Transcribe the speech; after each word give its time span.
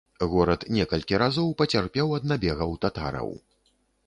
Горад 0.29 0.63
некалькі 0.77 1.19
разоў 1.23 1.53
пацярпеў 1.59 2.15
ад 2.19 2.27
набегаў 2.33 2.75
татараў. 2.87 3.29